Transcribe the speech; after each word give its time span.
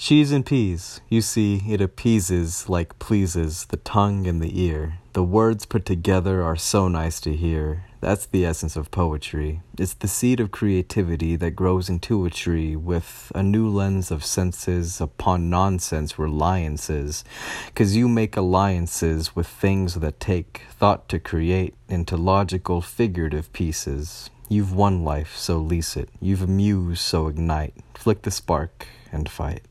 Cheese 0.00 0.32
and 0.32 0.46
peas, 0.46 1.02
you 1.10 1.20
see, 1.20 1.62
it 1.68 1.82
appeases 1.82 2.70
like 2.70 2.98
pleases 2.98 3.66
the 3.66 3.76
tongue 3.76 4.26
and 4.26 4.40
the 4.40 4.58
ear. 4.58 4.94
The 5.12 5.22
words 5.22 5.66
put 5.66 5.84
together 5.84 6.42
are 6.42 6.56
so 6.56 6.88
nice 6.88 7.20
to 7.20 7.36
hear. 7.36 7.84
That's 8.00 8.24
the 8.24 8.46
essence 8.46 8.76
of 8.76 8.90
poetry. 8.90 9.60
It's 9.76 9.92
the 9.92 10.08
seed 10.08 10.40
of 10.40 10.50
creativity 10.50 11.36
that 11.36 11.50
grows 11.50 11.90
into 11.90 12.24
a 12.24 12.30
tree 12.30 12.76
with 12.76 13.30
a 13.34 13.42
new 13.42 13.68
lens 13.68 14.10
of 14.10 14.24
senses 14.24 15.02
upon 15.02 15.50
nonsense 15.50 16.18
reliances. 16.18 17.22
Cause 17.74 17.94
you 17.94 18.08
make 18.08 18.38
alliances 18.38 19.36
with 19.36 19.46
things 19.46 19.96
that 19.96 20.18
take 20.18 20.62
thought 20.70 21.10
to 21.10 21.18
create 21.18 21.74
into 21.90 22.16
logical 22.16 22.80
figurative 22.80 23.52
pieces. 23.52 24.30
You've 24.48 24.74
won 24.74 25.04
life, 25.04 25.36
so 25.36 25.58
lease 25.58 25.94
it. 25.94 26.08
You've 26.22 26.42
amused, 26.42 27.02
so 27.02 27.26
ignite. 27.26 27.74
Flick 27.92 28.22
the 28.22 28.30
spark 28.30 28.86
and 29.12 29.28
fight. 29.28 29.62